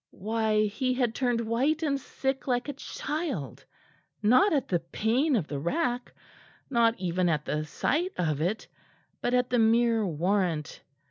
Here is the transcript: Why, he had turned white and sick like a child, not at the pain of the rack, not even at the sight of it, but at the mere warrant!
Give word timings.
Why, 0.17 0.65
he 0.65 0.95
had 0.95 1.13
turned 1.13 1.41
white 1.41 1.83
and 1.83 1.99
sick 2.01 2.47
like 2.47 2.67
a 2.67 2.73
child, 2.73 3.63
not 4.23 4.51
at 4.51 4.67
the 4.67 4.79
pain 4.79 5.35
of 5.35 5.45
the 5.47 5.59
rack, 5.59 6.11
not 6.71 6.97
even 6.99 7.29
at 7.29 7.45
the 7.45 7.65
sight 7.65 8.11
of 8.17 8.41
it, 8.41 8.67
but 9.21 9.35
at 9.35 9.51
the 9.51 9.59
mere 9.59 10.03
warrant! 10.03 10.81